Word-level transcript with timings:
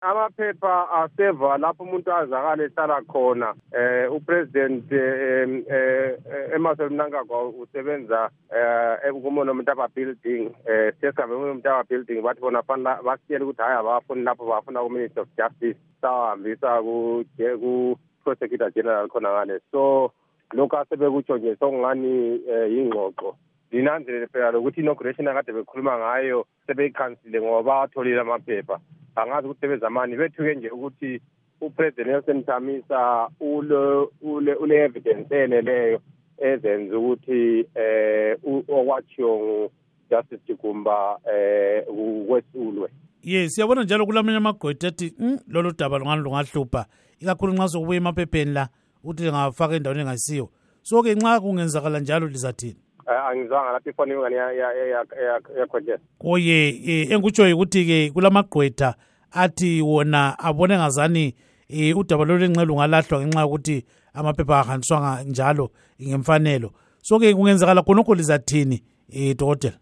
amaphepha 0.00 0.90
aseva 0.90 1.58
lapho 1.58 1.84
umuntu 1.84 2.12
azakala 2.12 2.64
ehlala 2.64 3.02
khona. 3.06 3.54
Eh 3.72 4.08
upresident 4.12 4.90
eh, 4.92 5.64
eh 5.68 6.54
Emerson 6.54 6.92
Mnangagwa 6.92 7.48
usebenza 7.48 8.30
eh 8.48 9.12
kumonomntaba 9.12 9.88
building 9.94 10.50
eh 10.66 10.92
sesihambe 11.00 11.34
kumonomntaba 11.36 11.84
building. 11.84 12.22
Bathi 12.22 12.40
bona 12.40 12.62
fanele 12.62 13.02
basiyele 13.04 13.44
ukuthi 13.44 13.62
hayi 13.62 13.76
abafuni 13.76 14.24
lapho 14.24 14.46
bafuna 14.46 14.80
ku 14.80 14.90
Minister 14.90 15.20
of 15.22 15.28
Justice. 15.36 15.76
Sawahambisa 16.00 16.80
ku 16.80 17.24
ku 17.36 17.98
prosecutor 18.24 18.70
general 18.72 19.08
khona 19.08 19.28
ngale 19.28 19.60
so 19.70 20.12
lokho 20.52 20.76
asebekutsho 20.78 21.36
nje 21.36 21.56
sokungani 21.56 22.40
yingxoxo. 22.72 23.36
Linanzelele 23.70 24.26
phela 24.32 24.50
lokuthi 24.50 24.80
inauguration 24.80 25.28
akade 25.28 25.52
bekhuluma 25.52 25.98
ngayo 25.98 26.46
sebeyikhansile 26.66 27.40
ngoba 27.40 27.62
bawatholile 27.62 28.20
amaphepha. 28.20 28.80
Angazi 29.22 29.46
ukuthi 29.46 29.60
sebezamani 29.60 30.16
bethuke 30.16 30.54
nje 30.54 30.70
ukuthi 30.70 31.20
upresident 31.60 32.06
Nelson 32.06 32.44
Chamisa 32.44 33.28
ule 33.40 34.08
ule 34.22 34.54
ule 34.54 34.84
evidence 34.84 35.34
eneleyo 35.44 36.00
ezenza 36.38 36.98
ukuthi 36.98 37.66
eh 37.74 38.38
okwachiyo 38.68 39.38
ngu 39.38 39.70
Justice 40.10 40.42
Jigumba 40.46 41.18
eh 41.32 41.84
kwesulwe 42.28 42.90
yes 43.22 43.54
siyabona 43.54 43.82
njalo 43.82 44.06
kulamanye 44.06 44.38
amagwetha 44.38 44.88
athi 44.88 45.14
mm, 45.18 45.38
lolu 45.48 45.72
daba 45.78 45.98
lungani 45.98 46.22
lungahlupha 46.22 46.86
ikakhulu 47.20 47.52
nxa 47.52 47.68
sokubuya 47.68 47.96
emaphepheni 47.96 48.52
la 48.52 48.68
ukuthi 49.04 49.22
lingafaka 49.22 49.74
endaweni 49.74 50.00
engasiyo 50.00 50.48
so-ke 50.82 51.14
nxa 51.14 51.40
kungenzakala 51.40 52.00
njalo 52.00 52.26
lizathini 52.26 52.76
angizwanga 53.06 53.72
lapho 53.72 53.90
ifoni 53.90 54.12
ingane 54.12 54.36
yakhotshela 55.56 55.98
koye 56.18 56.70
um 56.84 57.12
engikutshoyo 57.12 57.56
ukuthi-ke 57.56 58.10
kulamagqwetha 58.10 58.94
athi 59.32 59.82
wona 59.82 60.38
abone 60.38 60.76
ngazani 60.76 61.34
um 61.70 61.98
udaba 61.98 62.24
lolu 62.24 62.44
enxe 62.44 62.64
lungalahlwa 62.64 63.20
ngenxa 63.20 63.40
yokuthi 63.40 63.84
amaphepha 64.14 64.60
ahanjiswanga 64.60 65.22
njalo 65.22 65.70
ngemfanelo. 66.02 66.70
So-ke 67.02 67.34
kungenzakala 67.34 67.82
khonokho 67.82 68.14
lizathini 68.14 68.82
um 69.14 69.34
dokotela? 69.34 69.78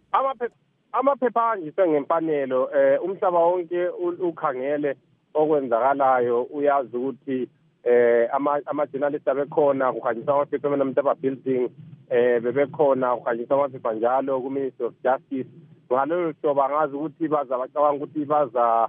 Amaphepha 0.92 1.42
ahanjiswe 1.42 1.88
ngemfanelo 1.88 2.64
um 2.64 3.10
umhlaba 3.10 3.38
wonke 3.38 3.88
ukhangele 4.20 4.96
okwenzakalayo. 5.34 6.42
Uyazi 6.42 6.96
ukuthi 6.96 7.48
eh 7.84 8.28
ama-journalist 8.66 9.28
abekhona 9.28 9.92
kuhanjiswa 9.92 10.34
amaphepha 10.34 10.68
emanamtaba 10.68 11.14
building 11.14 11.70
eh 12.10 12.40
bebekhona 12.42 13.16
kuhanjiswa 13.16 13.56
amaphepha 13.56 13.92
njalo 13.92 14.40
ku-ministry 14.40 14.86
of 14.86 14.94
justice. 15.02 15.48
Ngalolo 15.92 16.34
hlobo 16.42 16.62
angazi 16.62 16.96
ukuthi 16.96 17.28
baza 17.28 17.58
bacabanga 17.58 18.04
ukuthi 18.04 18.24
baza 18.24 18.88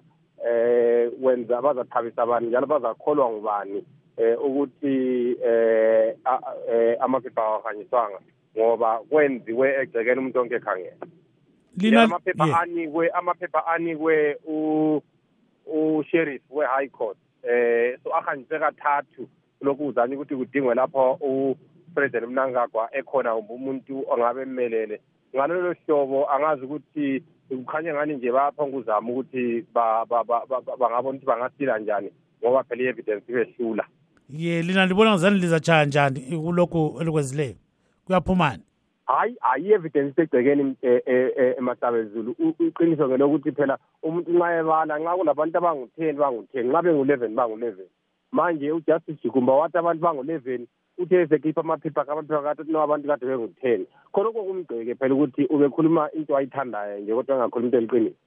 eh 0.50 1.12
wenza 1.22 1.62
bazathabisa 1.62 2.22
abantu 2.24 2.50
njalo 2.50 2.68
bazakholwa 2.68 3.32
ngubani 3.32 3.84
eh 4.18 4.36
ukuthi 4.46 4.96
eh 5.46 6.16
amaphepha 7.00 7.42
awahanyiswanga 7.42 8.20
ngoba 8.58 9.00
kwenziwe 9.10 9.82
egcekeni 9.82 10.20
umuntu 10.20 10.40
onke 10.40 10.56
ekhangela 10.56 10.98
amaphepha 12.04 12.60
anikwe 12.62 13.10
amaphepha 13.10 13.68
anikwe 13.68 14.38
u-sheriff 15.66 16.42
we-high 16.50 16.90
court 16.90 17.18
eh 17.44 17.98
so 18.04 18.16
ahanjiswe 18.16 18.60
kathathu. 18.60 19.30
Lokhu 19.62 19.88
uzanye 19.88 20.16
ukuthi 20.16 20.36
kudingwe 20.36 20.76
lapho 20.76 21.14
upresident 21.22 22.28
mnangagwa 22.28 22.90
ekhona 22.96 23.36
kumbe 23.36 23.54
umuntu 23.54 24.06
ongabe 24.12 24.46
mmelele 24.46 25.02
ngalolo 25.36 25.76
hlobo 25.86 26.30
angazi 26.32 26.66
ukuthi 26.66 27.24
kukhanya 27.50 27.94
ngani 27.94 28.14
nje 28.14 28.32
bayaphonga 28.32 28.78
uzama 28.78 29.12
ukuthi 29.12 29.66
bangabona 30.80 31.00
ukuthi 31.00 31.26
bangasila 31.26 31.80
njani 31.80 32.10
ngoba 32.44 32.64
phela 32.64 32.84
i-evidence 32.84 33.24
ibehlula. 33.32 33.86
Ye 34.30 34.62
lina 34.62 34.86
libona 34.86 35.12
ngizani 35.12 35.40
lizatshaya 35.40 35.86
njani 35.86 36.20
kulokhu 36.20 36.98
elikwenzileyo? 37.02 37.56
Kuyaphumani 38.06 38.64
hayi 39.10 39.36
hayi 39.42 39.66
i-evidence 39.66 40.12
isegcekeni 40.12 40.76
e, 40.82 41.02
e, 41.06 41.16
e, 41.38 41.56
emasabezulu 41.58 42.36
iqiniso 42.60 43.08
ngelokuthi 43.10 43.52
phela 43.52 43.78
umuntu 44.04 44.32
nxa 44.32 44.60
ebala 44.60 45.00
nxa 45.00 45.18
kulabantu 45.18 45.58
abangu-ten 45.58 46.16
bangu-ten 46.18 46.68
nxa 46.70 46.82
bengu-eleven 46.82 47.36
bangu-eleven. 47.36 47.90
Manje 48.32 48.72
ujustice 48.72 49.22
jigumba 49.24 49.54
wathi 49.54 49.78
abantu 49.78 50.02
bangu-eleven 50.02 50.68
uthe 51.00 51.22
esekhipha 51.22 51.62
amaphepha 51.62 52.08
amaphepha 52.08 52.44
kade 52.44 52.72
no 52.72 52.82
abantu 52.82 53.08
kade 53.08 53.26
bengu-ten 53.26 53.86
khonokho 54.14 54.44
kumgceke 54.44 54.96
phela 55.00 55.16
ukuthi 55.16 55.48
ubekhuluma 55.50 56.10
into 56.14 56.38
ayithandayo 56.38 57.00
nje 57.00 57.14
kodwa 57.14 57.36
engakhuluma 57.36 57.68
into 57.68 57.78
eliqiniso 57.78 58.18